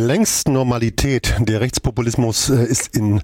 Längst 0.00 0.48
Normalität. 0.48 1.34
Der 1.40 1.60
Rechtspopulismus 1.60 2.48
äh, 2.48 2.64
ist 2.64 2.96
in 2.96 3.20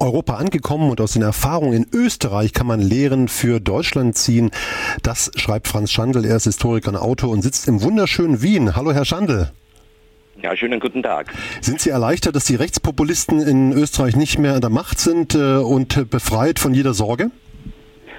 Europa 0.00 0.34
angekommen 0.34 0.90
und 0.90 1.00
aus 1.00 1.12
den 1.12 1.22
Erfahrungen 1.22 1.74
in 1.74 1.86
Österreich 1.92 2.52
kann 2.52 2.66
man 2.66 2.80
Lehren 2.80 3.28
für 3.28 3.60
Deutschland 3.60 4.16
ziehen. 4.16 4.50
Das 5.04 5.30
schreibt 5.36 5.68
Franz 5.68 5.92
Schandl. 5.92 6.24
Er 6.24 6.34
ist 6.34 6.44
Historiker 6.44 6.88
und 6.88 6.96
Autor 6.96 7.30
und 7.30 7.42
sitzt 7.42 7.68
im 7.68 7.82
wunderschönen 7.82 8.42
Wien. 8.42 8.74
Hallo, 8.74 8.92
Herr 8.92 9.04
Schandl. 9.04 9.52
Ja, 10.42 10.56
schönen 10.56 10.80
guten 10.80 11.04
Tag. 11.04 11.32
Sind 11.60 11.80
Sie 11.80 11.90
erleichtert, 11.90 12.34
dass 12.34 12.46
die 12.46 12.56
Rechtspopulisten 12.56 13.40
in 13.40 13.72
Österreich 13.72 14.16
nicht 14.16 14.40
mehr 14.40 14.54
an 14.54 14.60
der 14.60 14.70
Macht 14.70 14.98
sind 14.98 15.36
äh, 15.36 15.58
und 15.58 16.10
befreit 16.10 16.58
von 16.58 16.74
jeder 16.74 16.94
Sorge? 16.94 17.30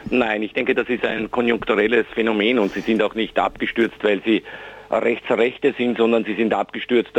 Nein, 0.09 0.41
ich 0.41 0.53
denke, 0.53 0.73
das 0.73 0.87
ist 0.87 1.03
ein 1.05 1.29
konjunkturelles 1.31 2.05
Phänomen 2.13 2.59
und 2.59 2.71
sie 2.71 2.81
sind 2.81 3.03
auch 3.03 3.13
nicht 3.13 3.37
abgestürzt, 3.37 3.97
weil 4.03 4.21
sie 4.23 4.41
Rechtsrechte 4.89 5.73
sind, 5.77 5.97
sondern 5.97 6.23
sie 6.23 6.35
sind 6.35 6.53
abgestürzt, 6.53 7.11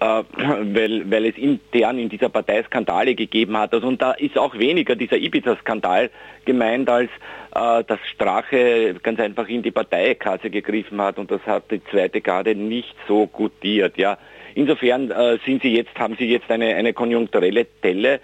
weil, 0.00 1.10
weil 1.10 1.26
es 1.26 1.36
intern 1.36 1.98
in 1.98 2.08
dieser 2.08 2.28
Partei 2.28 2.62
Skandale 2.64 3.14
gegeben 3.14 3.56
hat. 3.56 3.72
Also, 3.72 3.86
und 3.86 4.02
da 4.02 4.12
ist 4.12 4.36
auch 4.36 4.58
weniger 4.58 4.96
dieser 4.96 5.16
Ibiza-Skandal 5.16 6.10
gemeint, 6.44 6.88
als 6.88 7.10
äh, 7.54 7.84
dass 7.84 7.98
Strache 8.12 8.94
ganz 9.02 9.20
einfach 9.20 9.48
in 9.48 9.62
die 9.62 9.70
Parteikasse 9.70 10.50
gegriffen 10.50 11.00
hat 11.00 11.18
und 11.18 11.30
das 11.30 11.40
hat 11.46 11.70
die 11.70 11.82
zweite 11.84 12.20
Garde 12.20 12.54
nicht 12.54 12.94
so 13.06 13.26
gutiert. 13.26 13.96
Ja. 13.96 14.18
Insofern 14.54 15.10
äh, 15.10 15.38
sind 15.44 15.62
sie 15.62 15.74
jetzt, 15.74 15.96
haben 15.98 16.16
sie 16.18 16.26
jetzt 16.26 16.50
eine, 16.50 16.74
eine 16.74 16.92
konjunkturelle 16.92 17.66
Delle. 17.82 18.20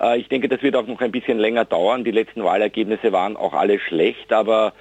Äh, 0.00 0.18
ich 0.18 0.28
denke, 0.28 0.48
das 0.48 0.62
wird 0.62 0.76
auch 0.76 0.86
noch 0.86 1.00
ein 1.00 1.12
bisschen 1.12 1.38
länger 1.38 1.64
dauern. 1.64 2.04
Die 2.04 2.10
letzten 2.10 2.44
Wahlergebnisse 2.44 3.12
waren 3.12 3.36
auch 3.36 3.54
alle 3.54 3.78
schlecht, 3.78 4.32
aber 4.32 4.68
äh, 4.68 4.72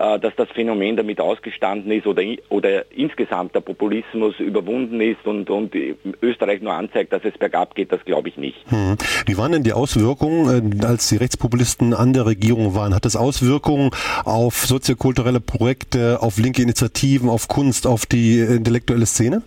dass 0.00 0.34
das 0.36 0.48
Phänomen 0.54 0.96
damit 0.96 1.20
ausgestanden 1.20 1.92
ist 1.92 2.06
oder, 2.06 2.22
oder 2.48 2.90
insgesamt 2.90 3.54
der 3.54 3.60
Populismus 3.60 4.38
überwunden 4.38 4.98
ist 5.00 5.26
und, 5.26 5.50
und 5.50 5.74
Österreich 6.22 6.62
nur 6.62 6.72
anzeigt, 6.72 7.12
dass 7.12 7.22
es 7.24 7.36
bergab 7.36 7.74
geht, 7.74 7.92
das 7.92 8.02
glaube 8.06 8.30
ich 8.30 8.38
nicht. 8.38 8.56
Hm. 8.70 8.96
Wie 9.26 9.36
waren 9.36 9.52
denn 9.52 9.62
die 9.62 9.74
Auswirkungen, 9.74 10.80
äh, 10.80 10.86
als 10.86 11.08
die 11.10 11.16
Rechtspopulisten 11.16 11.92
an 11.92 12.14
der 12.14 12.24
Regierung 12.24 12.74
waren? 12.74 12.94
Hat 12.94 13.04
das 13.04 13.14
Auswirkungen 13.14 13.90
auf 14.24 14.54
soziokulturelle 14.54 15.40
Projekte, 15.40 16.22
auf 16.22 16.38
linke 16.38 16.62
Initiativen, 16.62 17.28
auf 17.28 17.48
Kunst, 17.48 17.86
auf 17.86 18.06
die 18.06 18.40
intellektuelle 18.40 19.04
Szene? 19.04 19.42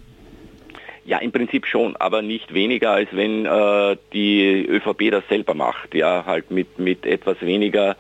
Ja, 1.05 1.17
im 1.17 1.31
Prinzip 1.31 1.65
schon, 1.65 1.97
aber 1.97 2.21
nicht 2.21 2.53
weniger, 2.53 2.91
als 2.91 3.09
wenn 3.11 3.45
äh, 3.45 3.97
die 4.13 4.65
ÖVP 4.65 5.11
das 5.11 5.23
selber 5.27 5.53
macht. 5.53 5.95
Ja, 5.95 6.23
halt 6.25 6.49
mit, 6.51 6.79
mit 6.79 7.05
etwas 7.05 7.41
weniger 7.41 7.97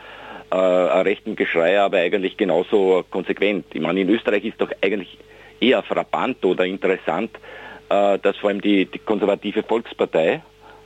äh, 0.53 1.01
rechten 1.01 1.35
Geschrei, 1.35 1.79
aber 1.79 1.97
eigentlich 1.97 2.37
genauso 2.37 3.03
konsequent. 3.09 3.65
Ich 3.73 3.81
meine, 3.81 4.01
in 4.01 4.09
Österreich 4.09 4.45
ist 4.45 4.61
doch 4.61 4.71
eigentlich 4.81 5.17
eher 5.59 5.81
frappant 5.81 6.45
oder 6.45 6.65
interessant, 6.65 7.31
äh, 7.89 8.19
dass 8.19 8.37
vor 8.37 8.49
allem 8.49 8.61
die, 8.61 8.85
die 8.85 8.99
konservative 8.99 9.63
Volkspartei 9.63 10.41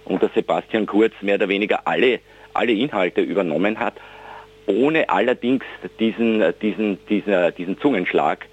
unter 0.05 0.29
Sebastian 0.33 0.85
Kurz 0.85 1.13
mehr 1.21 1.35
oder 1.35 1.49
weniger 1.49 1.85
alle, 1.85 2.21
alle 2.53 2.71
Inhalte 2.71 3.21
übernommen 3.21 3.77
hat, 3.77 3.95
ohne 4.67 5.09
allerdings 5.09 5.65
diesen, 5.99 6.43
diesen, 6.61 7.05
diesen, 7.07 7.55
diesen 7.57 7.79
Zungenschlag, 7.79 8.45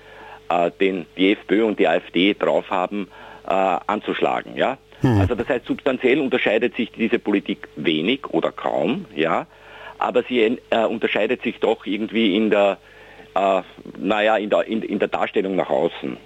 äh, 0.48 0.70
den 0.80 1.06
die 1.16 1.32
FPÖ 1.32 1.64
und 1.64 1.78
die 1.78 1.86
AfD 1.86 2.34
drauf 2.34 2.70
haben, 2.70 3.08
äh, 3.46 3.50
anzuschlagen. 3.52 4.56
Ja? 4.56 4.78
Hm. 5.00 5.20
Also 5.20 5.36
das 5.36 5.48
heißt, 5.48 5.66
substanziell 5.66 6.18
unterscheidet 6.18 6.74
sich 6.74 6.90
diese 6.90 7.20
Politik 7.20 7.68
wenig 7.76 8.26
oder 8.30 8.50
kaum. 8.50 9.04
Ja? 9.14 9.46
Aber 10.04 10.22
sie 10.28 10.58
äh, 10.70 10.84
unterscheidet 10.84 11.42
sich 11.42 11.58
doch 11.60 11.86
irgendwie 11.86 12.36
in 12.36 12.50
der, 12.50 12.78
äh, 13.34 13.62
naja, 13.98 14.36
in 14.36 14.50
der, 14.50 14.66
in, 14.66 14.82
in, 14.82 14.98
der 14.98 15.08
Darstellung 15.08 15.56
nach 15.56 15.70
außen. 15.70 16.16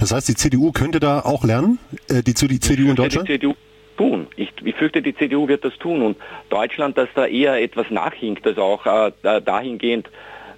Das 0.00 0.12
heißt, 0.12 0.28
die 0.28 0.34
CDU 0.34 0.72
könnte 0.72 1.00
da 1.00 1.20
auch 1.20 1.44
lernen, 1.44 1.78
äh, 2.08 2.22
die, 2.22 2.34
die 2.34 2.60
CDU 2.60 2.90
in 2.90 2.96
Deutschland? 2.96 3.28
Die 3.28 3.34
CDU 3.34 3.54
tun. 3.96 4.26
Ich, 4.36 4.52
ich, 4.64 4.74
fürchte, 4.74 5.02
die 5.02 5.14
CDU 5.14 5.48
wird 5.48 5.64
das 5.64 5.76
tun 5.78 6.02
und 6.02 6.16
Deutschland, 6.50 6.98
dass 6.98 7.08
da 7.14 7.26
eher 7.26 7.60
etwas 7.62 7.90
nachhinkt, 7.90 8.46
also 8.46 8.62
auch 8.62 8.86
äh, 8.86 9.40
dahingehend, 9.42 10.08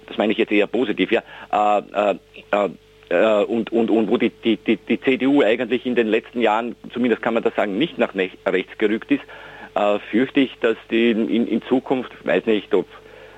das 0.07 0.17
meine 0.17 0.31
ich 0.31 0.37
jetzt 0.37 0.51
eher 0.51 0.67
positiv, 0.67 1.11
ja, 1.11 1.23
äh, 1.51 2.15
äh, 2.51 2.69
äh, 3.09 3.43
und, 3.43 3.71
und, 3.71 3.89
und 3.89 4.09
wo 4.09 4.17
die, 4.17 4.29
die, 4.29 4.57
die, 4.57 4.77
die 4.77 5.01
CDU 5.01 5.41
eigentlich 5.41 5.85
in 5.85 5.95
den 5.95 6.07
letzten 6.07 6.41
Jahren, 6.41 6.75
zumindest 6.93 7.21
kann 7.21 7.33
man 7.33 7.43
das 7.43 7.55
sagen, 7.55 7.77
nicht 7.77 7.97
nach 7.97 8.13
rechts 8.15 8.77
gerückt 8.77 9.11
ist, 9.11 9.23
äh, 9.75 9.99
fürchte 10.11 10.39
ich, 10.39 10.57
dass 10.59 10.77
die 10.89 11.11
in, 11.11 11.47
in 11.47 11.61
Zukunft, 11.63 12.11
weiß 12.23 12.45
nicht, 12.45 12.73
ob, 12.73 12.87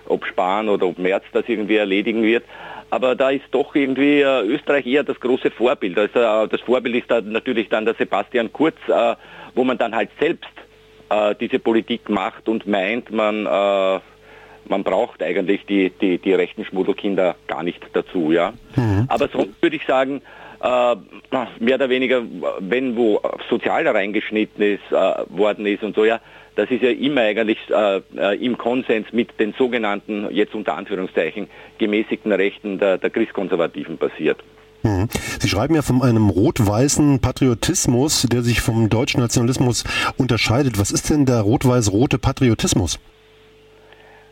ob 0.06 0.26
Spahn 0.26 0.70
oder 0.70 0.88
ob 0.88 0.98
Merz 0.98 1.24
das 1.34 1.44
irgendwie 1.48 1.78
erledigen 1.78 2.24
wird, 2.24 2.44
aber 2.92 3.16
da 3.16 3.30
ist 3.30 3.46
doch 3.52 3.74
irgendwie 3.74 4.20
äh, 4.20 4.42
Österreich 4.46 4.86
eher 4.86 5.04
das 5.04 5.20
große 5.20 5.50
Vorbild. 5.50 5.98
Also, 5.98 6.20
äh, 6.20 6.48
das 6.50 6.60
Vorbild 6.62 6.96
ist 6.96 7.10
da 7.10 7.22
natürlich 7.22 7.70
dann 7.70 7.86
der 7.86 7.94
Sebastian 7.96 8.52
Kurz, 8.52 8.76
äh, 8.88 9.16
wo 9.56 9.64
man 9.64 9.78
dann 9.78 9.96
halt 9.96 10.10
selbst 10.20 10.52
äh, 11.10 11.34
diese 11.40 11.60
Politik 11.60 12.10
macht 12.10 12.50
und 12.50 12.68
meint, 12.68 13.12
man, 13.12 13.44
man 13.44 14.84
braucht 14.84 15.24
eigentlich 15.24 15.66
die, 15.66 15.90
die, 15.90 16.18
die 16.18 16.34
rechten 16.34 16.66
Schmuddelkinder 16.66 17.36
gar 17.48 17.64
nicht 17.64 17.82
dazu. 17.94 18.32
Ja? 18.32 18.54
Mhm. 18.76 19.06
Aber 19.08 19.28
sonst 19.28 19.62
würde 19.62 19.76
ich 19.76 19.86
sagen, 19.86 20.22
mehr 20.62 21.76
oder 21.76 21.90
weniger, 21.90 22.22
wenn 22.60 22.96
wo 22.96 23.22
sozial 23.50 23.88
reingeschnitten 23.88 24.64
ist, 24.64 24.92
äh, 24.92 25.14
worden 25.30 25.66
ist 25.66 25.84
und 25.84 25.96
so, 25.96 26.06
ja, 26.06 26.20
das 26.56 26.70
ist 26.70 26.84
ja 26.84 26.90
immer 26.90 27.22
eigentlich 27.22 27.58
äh, 27.70 28.02
äh, 28.18 28.46
im 28.46 28.58
Konsens 28.58 29.08
mit 29.12 29.40
den 29.40 29.54
sogenannten, 29.58 30.28
jetzt 30.32 30.54
unter 30.54 30.76
Anführungszeichen, 30.76 31.48
gemäßigten 31.78 32.32
Rechten 32.32 32.78
der, 32.78 32.98
der 32.98 33.10
Christkonservativen 33.10 33.98
passiert. 33.98 34.38
Mhm. 34.84 35.08
Sie 35.40 35.48
schreiben 35.48 35.76
ja 35.76 35.82
von 35.82 36.02
einem 36.02 36.30
rot-weißen 36.30 37.22
Patriotismus, 37.22 38.24
der 38.24 38.42
sich 38.42 38.62
vom 38.62 38.90
deutschen 38.90 39.22
Nationalismus 39.22 39.84
unterscheidet. 40.18 40.80
Was 40.80 40.92
ist 40.92 41.10
denn 41.10 41.26
der 41.26 41.42
rot-weiß-rote 41.42 42.18
Patriotismus? 42.18 43.00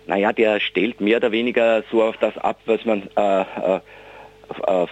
Naja, 0.08 0.34
der 0.34 0.60
stellt 0.60 1.02
mehr 1.02 1.18
oder 1.18 1.32
weniger 1.32 1.84
so 1.92 2.02
auf 2.04 2.18
das 2.18 2.36
ab, 2.38 2.60
was 2.66 2.84
man 2.84 3.04
äh, 3.16 3.42
äh, 3.42 3.80
äh 4.66 4.88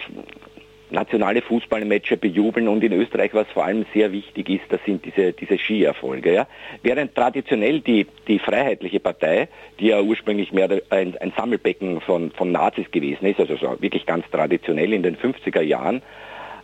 nationale 0.89 1.41
Fußballmatches 1.41 2.19
bejubeln 2.19 2.67
und 2.67 2.83
in 2.83 2.93
Österreich, 2.93 3.33
was 3.33 3.47
vor 3.53 3.65
allem 3.65 3.85
sehr 3.93 4.11
wichtig 4.11 4.49
ist, 4.49 4.63
das 4.69 4.79
sind 4.85 5.03
diese, 5.05 5.33
diese 5.33 5.57
Skierfolge. 5.57 6.33
Ja? 6.33 6.47
Während 6.81 7.15
traditionell 7.15 7.81
die, 7.81 8.07
die 8.27 8.39
Freiheitliche 8.39 8.99
Partei, 8.99 9.49
die 9.79 9.87
ja 9.87 10.01
ursprünglich 10.01 10.51
mehr 10.53 10.69
ein, 10.89 11.17
ein 11.17 11.33
Sammelbecken 11.35 12.01
von, 12.01 12.31
von 12.31 12.51
Nazis 12.51 12.89
gewesen 12.91 13.25
ist, 13.25 13.39
also 13.39 13.57
so 13.57 13.75
wirklich 13.81 14.05
ganz 14.05 14.25
traditionell 14.31 14.93
in 14.93 15.03
den 15.03 15.17
50er 15.17 15.61
Jahren, 15.61 16.01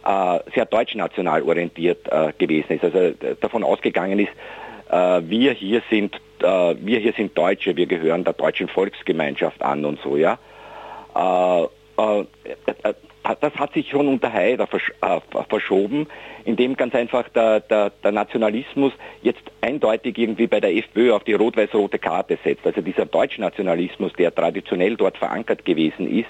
äh, 0.06 0.40
sehr 0.54 0.66
deutschnational 0.66 1.44
orientiert 1.44 2.08
äh, 2.10 2.34
gewesen 2.38 2.74
ist, 2.74 2.84
also 2.84 2.98
äh, 2.98 3.14
davon 3.40 3.64
ausgegangen 3.64 4.20
ist, 4.20 4.32
äh, 4.90 5.22
wir 5.30 5.54
hier 5.54 5.82
sind 5.90 6.20
äh, 6.42 6.76
wir 6.80 7.00
hier 7.00 7.14
sind 7.14 7.38
Deutsche, 7.38 7.76
wir 7.76 7.86
gehören 7.86 8.24
der 8.24 8.34
deutschen 8.34 8.68
Volksgemeinschaft 8.68 9.62
an 9.62 9.86
und 9.86 10.00
so, 10.02 10.18
ja. 10.18 10.38
Das 13.24 13.56
hat 13.56 13.74
sich 13.74 13.90
schon 13.90 14.08
unter 14.10 14.32
Haider 14.34 14.68
äh, 15.02 15.20
verschoben, 15.48 16.08
indem 16.44 16.76
ganz 16.76 16.94
einfach 16.94 17.30
der, 17.30 17.62
der, 17.62 17.90
der, 17.90 18.12
Nationalismus 18.12 18.92
jetzt 19.22 19.44
eindeutig 19.62 20.18
irgendwie 20.18 20.48
bei 20.48 20.60
der 20.60 20.76
FPÖ 20.76 21.14
auf 21.14 21.24
die 21.24 21.34
rot-weiß-rote 21.34 22.00
Karte 22.00 22.38
setzt. 22.44 22.66
Also 22.66 22.82
dieser 22.82 23.06
Deutschnationalismus, 23.06 24.12
der 24.14 24.36
traditionell 24.36 24.98
dort 24.98 25.18
verankert 25.18 25.64
gewesen 25.64 26.10
ist, 26.10 26.30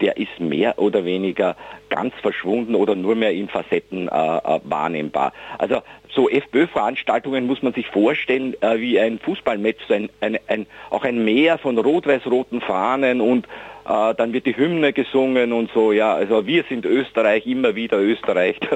der 0.00 0.16
ist 0.16 0.40
mehr 0.40 0.78
oder 0.78 1.04
weniger 1.04 1.56
ganz 1.88 2.14
verschwunden 2.20 2.74
oder 2.74 2.94
nur 2.94 3.14
mehr 3.14 3.32
in 3.32 3.48
Facetten 3.48 4.08
äh, 4.08 4.10
äh 4.10 4.60
wahrnehmbar. 4.64 5.32
Also 5.58 5.82
so 6.10 6.28
FPÖ-Veranstaltungen 6.28 7.46
muss 7.46 7.62
man 7.62 7.74
sich 7.74 7.86
vorstellen 7.88 8.54
äh, 8.60 8.78
wie 8.80 8.98
ein 8.98 9.18
Fußballmatch, 9.18 9.90
ein, 9.90 10.08
ein, 10.20 10.38
ein, 10.46 10.66
auch 10.90 11.04
ein 11.04 11.24
Meer 11.24 11.58
von 11.58 11.78
rot-weiß-roten 11.78 12.60
Fahnen 12.60 13.20
und 13.20 13.46
äh, 13.86 14.14
dann 14.14 14.32
wird 14.32 14.46
die 14.46 14.56
Hymne 14.56 14.92
gesungen 14.92 15.52
und 15.52 15.70
so, 15.72 15.92
ja, 15.92 16.14
also 16.14 16.46
wir 16.46 16.64
sind 16.68 16.84
Österreich, 16.84 17.46
immer 17.46 17.74
wieder 17.74 17.98
Österreich. 17.98 18.58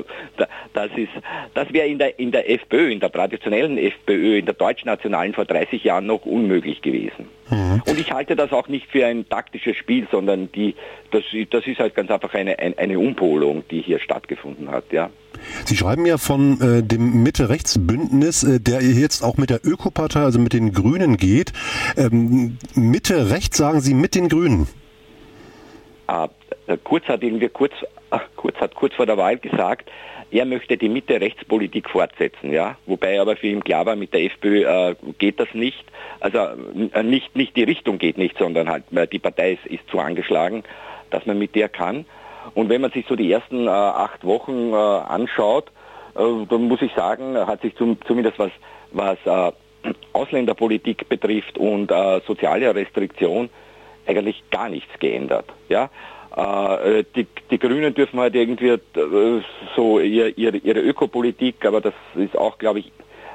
Das 0.74 0.90
ist, 0.96 1.10
das 1.54 1.72
wäre 1.72 1.88
in 1.88 1.98
der, 1.98 2.18
in 2.20 2.30
der 2.30 2.48
FPÖ, 2.48 2.92
in 2.92 3.00
der 3.00 3.10
traditionellen 3.10 3.78
FPÖ, 3.78 4.38
in 4.38 4.44
der 4.44 4.54
deutschnationalen 4.54 5.34
vor 5.34 5.44
30 5.44 5.82
Jahren 5.82 6.06
noch 6.06 6.24
unmöglich 6.24 6.82
gewesen. 6.82 7.28
Mhm. 7.50 7.82
Und 7.84 7.98
ich 7.98 8.12
halte 8.12 8.36
das 8.36 8.52
auch 8.52 8.68
nicht 8.68 8.86
für 8.86 9.04
ein 9.06 9.28
taktisches 9.28 9.76
Spiel, 9.76 10.06
sondern 10.10 10.52
die, 10.52 10.76
das, 11.10 11.24
das 11.50 11.66
ist 11.66 11.80
halt 11.80 11.96
ganz 11.96 12.10
einfach 12.10 12.32
eine, 12.34 12.58
eine 12.58 12.98
Umpolung, 12.98 13.64
die 13.70 13.80
hier 13.80 13.98
stattgefunden 13.98 14.70
hat, 14.70 14.84
ja. 14.92 15.10
Sie 15.64 15.76
schreiben 15.76 16.06
ja 16.06 16.18
von 16.18 16.60
äh, 16.60 16.82
dem 16.82 17.22
Mitte-Rechts-Bündnis, 17.22 18.42
äh, 18.44 18.60
der 18.60 18.82
jetzt 18.82 19.22
auch 19.22 19.36
mit 19.36 19.50
der 19.50 19.60
Ökopartei, 19.64 20.20
also 20.20 20.38
mit 20.38 20.52
den 20.52 20.72
Grünen 20.72 21.16
geht. 21.16 21.52
Ähm, 21.96 22.58
Mitte-Rechts 22.74 23.56
sagen 23.56 23.80
Sie 23.80 23.94
mit 23.94 24.14
den 24.14 24.28
Grünen? 24.28 24.68
Äh, 26.08 26.28
Kurz 26.84 27.06
hat 27.06 27.22
irgendwie 27.22 27.48
kurz, 27.48 27.72
ach, 28.10 28.24
kurz 28.36 28.56
hat 28.58 28.74
kurz 28.74 28.94
vor 28.94 29.06
der 29.06 29.16
Wahl 29.16 29.38
gesagt, 29.38 29.90
er 30.30 30.44
möchte 30.44 30.76
die 30.76 30.90
Mitte-Rechtspolitik 30.90 31.88
fortsetzen, 31.88 32.52
ja. 32.52 32.76
Wobei 32.84 33.18
aber 33.18 33.36
für 33.36 33.46
ihn 33.46 33.64
klar 33.64 33.86
war, 33.86 33.96
mit 33.96 34.12
der 34.12 34.24
FPÖ 34.24 34.64
äh, 34.64 34.94
geht 35.18 35.40
das 35.40 35.48
nicht. 35.54 35.82
Also 36.20 36.38
äh, 36.92 37.02
nicht, 37.02 37.34
nicht 37.34 37.56
die 37.56 37.62
Richtung 37.62 37.96
geht 37.96 38.18
nicht, 38.18 38.36
sondern 38.36 38.68
halt 38.68 38.84
äh, 38.92 39.06
die 39.06 39.18
Partei 39.18 39.52
ist, 39.52 39.64
ist 39.64 39.88
zu 39.88 39.98
angeschlagen, 39.98 40.64
dass 41.08 41.24
man 41.24 41.38
mit 41.38 41.54
der 41.54 41.70
kann. 41.70 42.04
Und 42.54 42.68
wenn 42.68 42.82
man 42.82 42.90
sich 42.90 43.06
so 43.08 43.16
die 43.16 43.32
ersten 43.32 43.66
äh, 43.66 43.70
acht 43.70 44.26
Wochen 44.26 44.72
äh, 44.72 44.76
anschaut, 44.76 45.68
äh, 46.14 46.46
da 46.46 46.58
muss 46.58 46.82
ich 46.82 46.92
sagen, 46.92 47.38
hat 47.38 47.62
sich 47.62 47.74
zum, 47.76 47.96
zumindest 48.06 48.38
was, 48.38 48.50
was 48.92 49.18
äh, 49.24 49.52
Ausländerpolitik 50.12 51.08
betrifft 51.08 51.56
und 51.56 51.90
äh, 51.90 52.20
soziale 52.26 52.74
Restriktion 52.74 53.48
eigentlich 54.08 54.42
gar 54.50 54.68
nichts 54.68 54.98
geändert. 54.98 55.46
Ja? 55.68 55.90
Äh, 56.36 57.04
die, 57.16 57.26
die, 57.50 57.58
Grünen 57.58 57.94
dürfen 57.94 58.20
halt 58.20 58.34
irgendwie 58.34 58.68
äh, 58.68 58.78
so 59.74 59.98
ihr, 59.98 60.36
ihre, 60.38 60.56
ihre 60.58 60.80
Ökopolitik, 60.80 61.64
aber 61.64 61.80
das 61.80 61.94
ist 62.14 62.36
auch, 62.36 62.58
glaube 62.58 62.80
ich, 62.80 62.92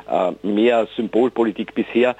äh, 0.09 0.31
mehr 0.45 0.87
Symbolpolitik 0.95 1.73
bisher 1.73 2.15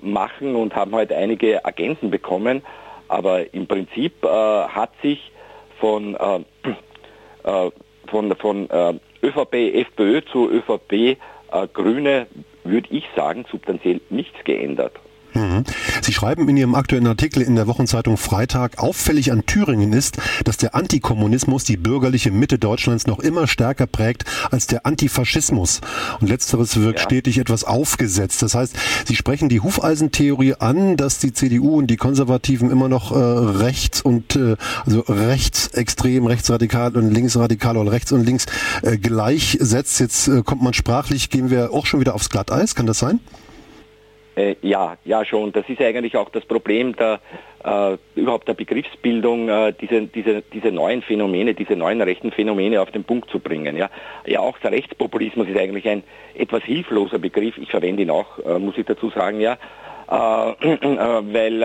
machen 0.00 0.56
und 0.56 0.74
haben 0.74 0.94
halt 0.94 1.12
einige 1.12 1.62
Agenten 1.62 2.08
bekommen. 2.08 2.62
Aber 3.06 3.52
im 3.52 3.66
Prinzip 3.66 4.14
hat 4.24 4.92
sich 5.02 5.30
von, 5.78 6.16
von, 8.06 8.34
von 8.36 8.68
ÖVP, 9.22 9.54
FPÖ 9.74 10.22
zu 10.32 10.50
ÖVP, 10.50 11.18
Grüne, 11.74 12.28
würde 12.64 12.88
ich 12.88 13.04
sagen, 13.14 13.44
substanziell 13.50 14.00
nichts 14.08 14.42
geändert. 14.44 14.94
Mhm. 15.34 15.64
Sie 16.02 16.12
schreiben 16.12 16.48
in 16.48 16.56
Ihrem 16.56 16.74
aktuellen 16.74 17.06
Artikel 17.06 17.42
in 17.42 17.54
der 17.54 17.66
Wochenzeitung 17.66 18.16
Freitag, 18.16 18.78
auffällig 18.78 19.30
an 19.32 19.46
Thüringen 19.46 19.92
ist, 19.92 20.18
dass 20.44 20.56
der 20.56 20.74
Antikommunismus 20.74 21.64
die 21.64 21.76
bürgerliche 21.76 22.30
Mitte 22.30 22.58
Deutschlands 22.58 23.06
noch 23.06 23.18
immer 23.18 23.46
stärker 23.46 23.86
prägt 23.86 24.24
als 24.50 24.66
der 24.66 24.86
Antifaschismus. 24.86 25.80
Und 26.20 26.28
letzteres 26.28 26.76
wirkt 26.80 27.00
ja. 27.00 27.04
stetig 27.04 27.38
etwas 27.38 27.64
aufgesetzt. 27.64 28.42
Das 28.42 28.54
heißt, 28.54 28.76
Sie 29.06 29.16
sprechen 29.16 29.48
die 29.48 29.60
Hufeisentheorie 29.60 30.54
an, 30.54 30.96
dass 30.96 31.18
die 31.18 31.32
CDU 31.32 31.78
und 31.78 31.88
die 31.88 31.96
Konservativen 31.96 32.70
immer 32.70 32.88
noch 32.88 33.12
äh, 33.12 33.14
rechts 33.14 34.00
und 34.00 34.36
äh, 34.36 34.56
also 34.86 35.00
rechtsextrem, 35.00 36.26
rechtsradikal 36.26 36.96
und 36.96 37.12
linksradikal 37.12 37.76
oder 37.76 37.92
rechts 37.92 38.12
und 38.12 38.24
links 38.24 38.46
äh, 38.82 38.96
gleichsetzt. 38.96 40.00
Jetzt 40.00 40.28
äh, 40.28 40.42
kommt 40.42 40.62
man 40.62 40.74
sprachlich, 40.74 41.30
gehen 41.30 41.50
wir 41.50 41.72
auch 41.72 41.86
schon 41.86 42.00
wieder 42.00 42.14
aufs 42.14 42.30
Glatteis. 42.30 42.74
Kann 42.74 42.86
das 42.86 42.98
sein? 42.98 43.20
Äh, 44.38 44.54
ja, 44.62 44.96
ja 45.04 45.24
schon. 45.24 45.50
Das 45.50 45.68
ist 45.68 45.80
eigentlich 45.80 46.16
auch 46.16 46.28
das 46.30 46.44
Problem 46.44 46.94
der 46.94 47.20
äh, 47.64 47.96
überhaupt 48.14 48.46
der 48.46 48.54
Begriffsbildung, 48.54 49.48
äh, 49.48 49.72
diese, 49.72 50.02
diese, 50.02 50.42
diese 50.42 50.70
neuen 50.70 51.02
Phänomene, 51.02 51.54
diese 51.54 51.74
neuen 51.74 52.00
rechten 52.00 52.30
Phänomene 52.30 52.80
auf 52.80 52.92
den 52.92 53.02
Punkt 53.02 53.30
zu 53.30 53.40
bringen. 53.40 53.76
Ja, 53.76 53.90
ja 54.26 54.38
auch 54.38 54.56
der 54.58 54.70
Rechtspopulismus 54.70 55.48
ist 55.48 55.58
eigentlich 55.58 55.88
ein 55.88 56.04
etwas 56.34 56.62
hilfloser 56.62 57.18
Begriff. 57.18 57.58
Ich 57.58 57.70
verwende 57.70 58.02
ihn 58.02 58.10
auch, 58.10 58.38
äh, 58.46 58.60
muss 58.60 58.78
ich 58.78 58.86
dazu 58.86 59.10
sagen, 59.10 59.40
ja, 59.40 59.58
äh, 60.08 60.14
äh, 60.62 61.34
weil, 61.34 61.60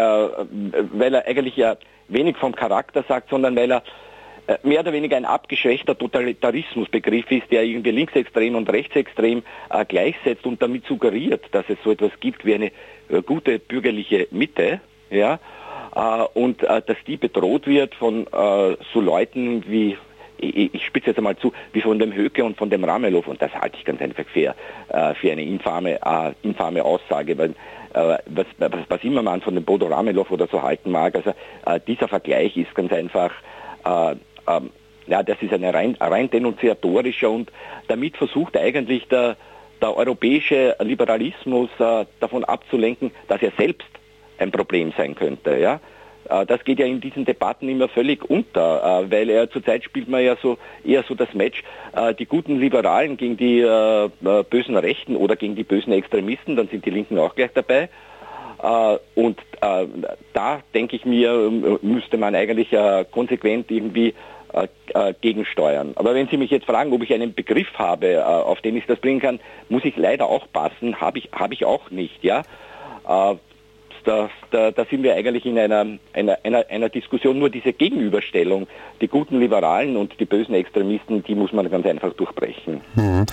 weil 0.94 1.14
er 1.14 1.28
eigentlich 1.28 1.56
ja 1.56 1.78
wenig 2.08 2.38
vom 2.38 2.56
Charakter 2.56 3.04
sagt, 3.08 3.30
sondern 3.30 3.56
weil 3.56 3.72
er 3.72 3.84
mehr 4.64 4.82
oder 4.82 4.94
weniger 4.94 5.18
ein 5.18 5.26
abgeschwächter 5.26 5.98
Totalitarismusbegriff 5.98 7.32
ist, 7.32 7.52
der 7.52 7.64
irgendwie 7.64 7.92
linksextrem 7.92 8.56
und 8.56 8.70
rechtsextrem 8.70 9.44
äh, 9.70 9.86
gleichsetzt 9.86 10.46
und 10.46 10.62
damit 10.62 10.86
suggeriert, 10.86 11.46
dass 11.52 11.66
es 11.70 11.78
so 11.84 11.92
etwas 11.92 12.12
gibt 12.20 12.46
wie 12.46 12.56
eine 12.56 12.72
äh, 13.10 13.22
gute 13.26 13.60
bürgerliche 13.60 14.28
Mitte, 14.32 14.82
ja, 15.10 15.40
äh, 15.96 16.24
und 16.34 16.64
äh, 16.64 16.82
dass 16.86 16.98
die 17.08 17.18
bedroht 17.18 17.68
wird 17.68 17.96
von 17.96 18.28
äh, 18.28 18.76
so 18.94 19.02
Leuten 19.02 19.64
wie 19.68 19.98
ich, 20.38 20.86
spitze 20.86 21.12
jetzt 21.12 21.18
einmal 21.18 21.38
zu, 21.38 21.54
wie 21.72 21.80
von 21.80 22.00
dem 22.00 22.14
Höke 22.14 22.44
und 22.44 22.58
von 22.58 22.70
dem 22.70 22.84
Ramelow, 22.84 23.24
und 23.28 23.42
das 23.42 23.54
halte 23.54 23.78
ich 23.78 23.86
ganz 23.86 24.02
einfach 24.02 24.26
für, 24.26 24.54
für 25.16 25.32
eine 25.32 25.44
infame, 25.44 25.98
infame 26.42 26.84
Aussage, 26.84 27.38
weil 27.38 27.56
was, 28.26 28.48
was, 28.58 28.72
was 28.90 29.04
immer 29.06 29.22
man 29.22 29.40
von 29.40 29.56
dem 29.56 29.64
Bodo 29.64 29.86
Ramelow 29.86 30.26
oder 30.32 30.48
so 30.48 30.62
halten 30.62 30.92
mag, 30.92 31.16
also 31.16 31.34
dieser 31.88 32.10
Vergleich 32.10 32.58
ist 32.58 32.76
ganz 32.76 32.92
einfach 32.92 33.32
ähm, 34.48 34.70
ja, 35.08 35.24
das 35.24 35.42
ist 35.42 35.54
ein 35.54 35.66
rein, 35.66 35.98
rein 36.00 36.30
denunziatorischer 36.30 37.30
und 37.30 37.52
damit 37.88 38.18
versucht 38.18 38.58
eigentlich 38.58 39.08
der, 39.08 39.36
der 39.82 39.98
europäische 39.98 40.76
Liberalismus 40.80 41.70
äh, 41.80 42.06
davon 42.20 42.44
abzulenken, 42.46 43.12
dass 43.28 43.42
er 43.42 43.52
selbst 43.58 43.88
ein 44.38 44.52
Problem 44.52 44.94
sein 44.98 45.16
könnte. 45.16 45.58
Ja? 45.58 45.80
Äh, 46.30 46.46
das 46.46 46.64
geht 46.64 46.80
ja 46.80 46.86
in 46.86 47.02
diesen 47.02 47.26
Debatten 47.26 47.68
immer 47.70 47.90
völlig 47.90 48.30
unter, 48.30 49.04
äh, 49.04 49.12
weil 49.12 49.30
er 49.30 49.50
zurzeit 49.50 49.84
spielt 49.84 50.08
man 50.08 50.24
ja 50.24 50.38
so 50.42 50.58
eher 50.84 51.04
so 51.04 51.16
das 51.16 51.34
Match, 51.34 51.64
äh, 51.96 52.14
die 52.14 52.26
guten 52.26 52.60
Liberalen 52.60 53.18
gegen 53.18 53.38
die 53.38 53.60
äh, 53.60 54.06
äh, 54.06 54.44
bösen 54.50 54.78
Rechten 54.78 55.16
oder 55.16 55.36
gegen 55.36 55.56
die 55.56 55.64
bösen 55.64 55.94
Extremisten, 55.94 56.56
dann 56.56 56.70
sind 56.70 56.86
die 56.86 56.92
Linken 56.92 57.20
auch 57.20 57.36
gleich 57.36 57.52
dabei. 57.54 57.90
Äh, 58.64 58.98
und 59.16 59.40
äh, 59.62 59.86
da 60.34 60.62
denke 60.74 60.96
ich 60.96 61.06
mir, 61.06 61.52
müsste 61.82 62.18
man 62.18 62.34
eigentlich 62.34 62.72
äh, 62.72 63.06
konsequent 63.12 63.70
irgendwie 63.70 64.14
gegensteuern. 65.22 65.94
Aber 65.96 66.14
wenn 66.14 66.28
Sie 66.28 66.38
mich 66.38 66.52
jetzt 66.52 66.68
fragen, 66.68 66.94
ob 66.94 67.02
ich 67.02 67.12
einen 67.12 67.34
Begriff 67.34 67.74
habe, 67.74 68.24
auf 68.24 68.62
den 68.62 68.78
ich 68.78 68.86
das 68.86 69.00
bringen 69.00 69.20
kann, 69.20 69.40
muss 69.68 69.84
ich 69.84 69.98
leider 69.98 70.30
auch 70.30 70.46
passen, 70.54 71.02
habe 71.02 71.18
ich, 71.18 71.30
hab 71.32 71.52
ich 71.52 71.66
auch 71.66 71.90
nicht. 71.90 72.24
Ja? 72.24 72.44
Da, 74.04 74.30
da, 74.52 74.72
da, 74.72 74.86
sind 74.86 75.04
wir 75.04 75.16
eigentlich 75.16 75.46
in 75.46 75.58
einer, 75.58 75.86
einer, 76.14 76.38
einer, 76.44 76.66
einer, 76.70 76.90
Diskussion. 76.90 77.40
Nur 77.40 77.50
diese 77.50 77.74
Gegenüberstellung, 77.74 78.68
die 79.02 79.08
guten 79.08 79.40
Liberalen 79.40 79.98
und 79.98 80.20
die 80.20 80.26
bösen 80.26 80.54
Extremisten, 80.56 81.24
die 81.24 81.36
muss 81.36 81.52
man 81.54 81.70
ganz 81.70 81.86
einfach 81.86 82.14
durchbrechen. 82.14 82.82
Mhm. 82.96 83.26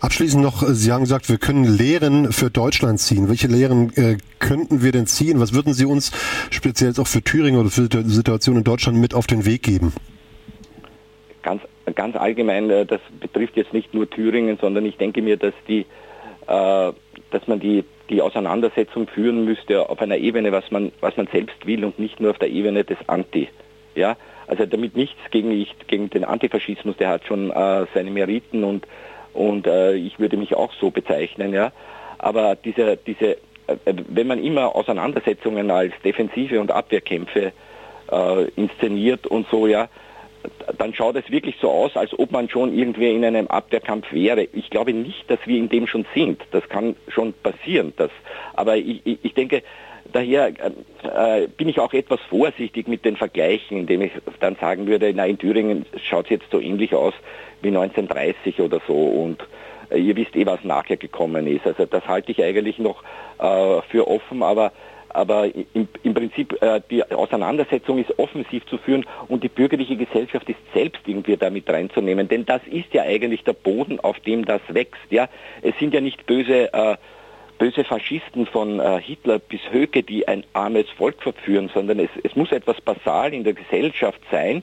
Abschließend 0.00 0.42
noch, 0.42 0.62
Sie 0.62 0.92
haben 0.92 1.02
gesagt, 1.02 1.28
wir 1.28 1.38
können 1.38 1.64
Lehren 1.64 2.32
für 2.32 2.50
Deutschland 2.50 3.00
ziehen. 3.00 3.28
Welche 3.28 3.48
Lehren 3.48 3.92
äh, 3.96 4.16
könnten 4.38 4.82
wir 4.82 4.92
denn 4.92 5.06
ziehen? 5.06 5.40
Was 5.40 5.54
würden 5.54 5.74
Sie 5.74 5.86
uns 5.86 6.12
speziell 6.50 6.92
auch 6.98 7.06
für 7.06 7.22
Thüringen 7.22 7.60
oder 7.60 7.70
für 7.70 7.88
die 7.88 8.02
Situation 8.10 8.56
in 8.56 8.64
Deutschland 8.64 8.98
mit 8.98 9.14
auf 9.14 9.26
den 9.26 9.46
Weg 9.46 9.62
geben? 9.62 9.92
Ganz, 11.42 11.62
ganz 11.94 12.16
allgemein, 12.16 12.70
äh, 12.70 12.84
das 12.86 13.00
betrifft 13.20 13.56
jetzt 13.56 13.72
nicht 13.72 13.94
nur 13.94 14.08
Thüringen, 14.08 14.58
sondern 14.60 14.84
ich 14.84 14.96
denke 14.96 15.22
mir, 15.22 15.36
dass 15.36 15.54
die 15.68 15.86
äh, 16.46 16.92
dass 17.30 17.46
man 17.46 17.60
die, 17.60 17.84
die 18.10 18.22
Auseinandersetzung 18.22 19.08
führen 19.08 19.44
müsste 19.44 19.88
auf 19.88 20.00
einer 20.00 20.16
Ebene, 20.16 20.52
was 20.52 20.70
man, 20.70 20.92
was 21.00 21.16
man 21.16 21.26
selbst 21.28 21.66
will 21.66 21.84
und 21.84 21.98
nicht 21.98 22.20
nur 22.20 22.30
auf 22.30 22.38
der 22.38 22.50
Ebene 22.50 22.84
des 22.84 22.98
Anti. 23.06 23.48
Ja? 23.94 24.16
Also 24.46 24.66
damit 24.66 24.96
nichts 24.96 25.18
gegen, 25.30 25.50
ich, 25.50 25.74
gegen 25.86 26.10
den 26.10 26.24
Antifaschismus, 26.24 26.96
der 26.96 27.08
hat 27.08 27.24
schon 27.24 27.50
äh, 27.50 27.86
seine 27.94 28.10
Meriten 28.10 28.64
und, 28.64 28.86
und 29.32 29.66
äh, 29.66 29.94
ich 29.94 30.18
würde 30.18 30.36
mich 30.36 30.54
auch 30.54 30.72
so 30.80 30.90
bezeichnen. 30.90 31.52
Ja? 31.52 31.72
Aber 32.18 32.54
diese, 32.54 32.96
diese, 32.96 33.32
äh, 33.66 33.76
wenn 34.08 34.26
man 34.26 34.42
immer 34.42 34.76
Auseinandersetzungen 34.76 35.70
als 35.70 35.92
Defensive 36.04 36.60
und 36.60 36.70
Abwehrkämpfe 36.70 37.52
äh, 38.10 38.44
inszeniert 38.56 39.26
und 39.26 39.48
so, 39.50 39.66
ja, 39.66 39.88
dann 40.78 40.94
schaut 40.94 41.16
es 41.16 41.30
wirklich 41.30 41.56
so 41.60 41.70
aus, 41.70 41.96
als 41.96 42.18
ob 42.18 42.30
man 42.30 42.48
schon 42.48 42.76
irgendwie 42.76 43.10
in 43.10 43.24
einem 43.24 43.46
Abwehrkampf 43.48 44.12
wäre. 44.12 44.48
Ich 44.52 44.70
glaube 44.70 44.92
nicht, 44.92 45.30
dass 45.30 45.38
wir 45.46 45.58
in 45.58 45.68
dem 45.68 45.86
schon 45.86 46.06
sind. 46.14 46.40
Das 46.50 46.68
kann 46.68 46.96
schon 47.08 47.32
passieren. 47.32 47.92
Das, 47.96 48.10
aber 48.54 48.76
ich, 48.76 49.00
ich 49.04 49.34
denke, 49.34 49.62
daher 50.12 50.48
äh, 51.02 51.48
bin 51.48 51.68
ich 51.68 51.78
auch 51.80 51.92
etwas 51.92 52.20
vorsichtig 52.28 52.88
mit 52.88 53.04
den 53.04 53.16
Vergleichen, 53.16 53.78
indem 53.78 54.02
ich 54.02 54.12
dann 54.40 54.56
sagen 54.56 54.86
würde, 54.86 55.12
na 55.14 55.26
in 55.26 55.38
Thüringen 55.38 55.86
schaut 56.08 56.26
es 56.26 56.30
jetzt 56.30 56.50
so 56.50 56.60
ähnlich 56.60 56.94
aus 56.94 57.14
wie 57.62 57.68
1930 57.68 58.60
oder 58.60 58.80
so 58.86 58.94
und 58.94 59.46
äh, 59.90 59.98
ihr 59.98 60.16
wisst 60.16 60.36
eh, 60.36 60.46
was 60.46 60.62
nachher 60.64 60.96
gekommen 60.96 61.46
ist. 61.46 61.66
Also 61.66 61.86
das 61.86 62.06
halte 62.06 62.32
ich 62.32 62.42
eigentlich 62.42 62.78
noch 62.78 63.02
äh, 63.38 63.82
für 63.90 64.08
offen, 64.08 64.42
aber 64.42 64.72
aber 65.10 65.46
im, 65.74 65.88
im 66.02 66.14
Prinzip 66.14 66.60
äh, 66.62 66.80
die 66.90 67.04
Auseinandersetzung 67.04 67.98
ist 67.98 68.18
offensiv 68.18 68.66
zu 68.66 68.78
führen 68.78 69.06
und 69.28 69.42
die 69.42 69.48
bürgerliche 69.48 69.96
Gesellschaft 69.96 70.48
ist 70.48 70.58
selbst 70.74 71.02
irgendwie 71.06 71.36
damit 71.36 71.68
reinzunehmen, 71.68 72.28
denn 72.28 72.44
das 72.46 72.62
ist 72.70 72.92
ja 72.92 73.02
eigentlich 73.02 73.44
der 73.44 73.52
Boden, 73.52 74.00
auf 74.00 74.18
dem 74.20 74.44
das 74.44 74.60
wächst. 74.68 75.10
Ja, 75.10 75.28
es 75.62 75.76
sind 75.78 75.94
ja 75.94 76.00
nicht 76.00 76.26
böse 76.26 76.72
äh, 76.72 76.96
böse 77.58 77.84
Faschisten 77.84 78.46
von 78.46 78.80
äh, 78.80 79.00
Hitler 79.00 79.38
bis 79.38 79.60
Höcke, 79.72 80.02
die 80.02 80.28
ein 80.28 80.44
armes 80.52 80.88
Volk 80.90 81.22
verführen, 81.22 81.70
sondern 81.72 81.98
es, 81.98 82.10
es 82.22 82.36
muss 82.36 82.52
etwas 82.52 82.80
basal 82.80 83.32
in 83.32 83.44
der 83.44 83.54
Gesellschaft 83.54 84.20
sein, 84.30 84.62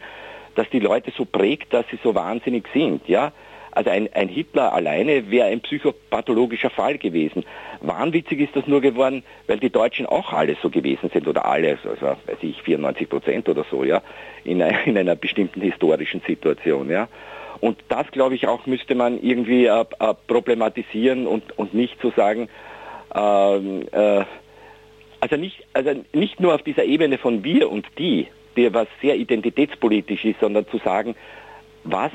dass 0.56 0.70
die 0.70 0.80
Leute 0.80 1.12
so 1.16 1.26
prägt, 1.26 1.74
dass 1.74 1.86
sie 1.90 2.00
so 2.04 2.14
wahnsinnig 2.14 2.68
sind. 2.74 3.08
Ja, 3.08 3.32
also 3.76 3.90
ein, 3.90 4.10
ein 4.14 4.28
Hitler 4.28 4.74
alleine 4.74 5.32
wäre 5.32 5.48
ein 5.48 5.62
psychopathologischer 5.62 6.70
Fall 6.70 6.98
gewesen. 6.98 7.44
Wahnwitzig 7.82 8.40
ist 8.40 8.56
das 8.56 8.68
nur 8.68 8.82
geworden, 8.82 9.24
weil 9.48 9.60
die 9.60 9.70
Deutschen 9.70 10.06
auch 10.06 10.32
alle 10.32 10.56
so 10.62 10.70
gewesen 10.70 11.10
sind 11.12 11.28
oder 11.28 11.46
alle, 11.46 11.78
also 11.84 12.06
weiß 12.06 12.38
ich, 12.42 12.62
94 12.62 13.10
Prozent 13.10 13.50
oder 13.50 13.66
so, 13.70 13.84
ja, 13.84 14.02
in, 14.44 14.62
in 14.62 14.98
einer 14.98 15.16
bestimmten 15.16 15.62
historischen 15.62 16.22
Situation, 16.26 16.90
ja. 16.90 17.08
Und 17.60 17.78
das, 17.88 18.12
glaube 18.12 18.36
ich, 18.36 18.48
auch 18.48 18.66
müsste 18.66 18.94
man 18.94 19.22
irgendwie 19.22 19.68
äh, 19.68 19.86
äh, 20.00 20.14
problematisieren 20.28 21.26
und, 21.28 21.58
und 21.58 21.74
nicht 21.74 22.00
zu 22.02 22.10
so 22.10 22.16
sagen, 22.18 22.50
ähm, 23.16 23.86
äh, 23.92 24.26
also, 25.22 25.38
nicht, 25.38 25.66
also 25.72 25.92
nicht 26.12 26.42
nur 26.42 26.54
auf 26.54 26.62
dieser 26.64 26.84
Ebene 26.84 27.18
von 27.18 27.44
wir 27.44 27.72
und 27.72 27.88
die, 27.98 28.28
die 28.58 28.74
was 28.74 28.88
sehr 29.02 29.16
identitätspolitisch 29.16 30.26
ist, 30.26 30.42
sondern 30.42 30.68
zu 30.68 30.80
sagen, 30.80 31.16
was 31.86 32.12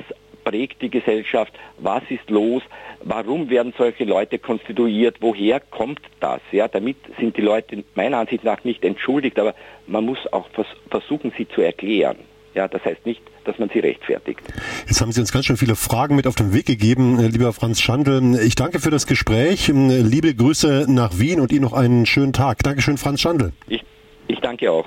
prägt 0.48 0.80
die 0.80 0.88
Gesellschaft, 0.88 1.52
was 1.78 2.02
ist 2.08 2.30
los, 2.30 2.62
warum 3.04 3.50
werden 3.50 3.74
solche 3.76 4.04
Leute 4.04 4.38
konstituiert, 4.38 5.16
woher 5.20 5.60
kommt 5.60 6.00
das? 6.20 6.40
Ja, 6.52 6.68
damit 6.68 6.96
sind 7.18 7.36
die 7.36 7.42
Leute 7.42 7.84
meiner 7.94 8.16
Ansicht 8.16 8.44
nach 8.44 8.64
nicht 8.64 8.82
entschuldigt, 8.82 9.38
aber 9.38 9.54
man 9.86 10.06
muss 10.06 10.18
auch 10.32 10.48
vers 10.50 10.66
versuchen, 10.90 11.32
sie 11.36 11.46
zu 11.46 11.60
erklären. 11.60 12.16
Ja, 12.54 12.66
das 12.66 12.82
heißt 12.82 13.04
nicht, 13.04 13.20
dass 13.44 13.58
man 13.58 13.68
sie 13.68 13.80
rechtfertigt. 13.80 14.40
Jetzt 14.86 15.00
haben 15.02 15.12
Sie 15.12 15.20
uns 15.20 15.32
ganz 15.32 15.44
schön 15.44 15.58
viele 15.58 15.76
Fragen 15.76 16.16
mit 16.16 16.26
auf 16.26 16.34
den 16.34 16.54
Weg 16.54 16.64
gegeben, 16.64 17.20
äh, 17.20 17.28
lieber 17.28 17.52
Franz 17.52 17.80
Schandl. 17.80 18.40
Ich 18.42 18.54
danke 18.54 18.80
für 18.80 18.90
das 18.90 19.06
Gespräch. 19.06 19.68
Ähm, 19.68 19.90
liebe 19.90 20.34
Grüße 20.34 20.86
nach 20.88 21.18
Wien 21.18 21.40
und 21.40 21.52
Ihnen 21.52 21.62
noch 21.62 21.74
einen 21.74 22.06
schönen 22.06 22.32
Tag. 22.32 22.62
Dankeschön, 22.62 22.96
Franz 22.96 23.20
Schandl. 23.20 23.52
Ich, 23.68 23.84
ich 24.28 24.40
danke 24.40 24.72
auch. 24.72 24.86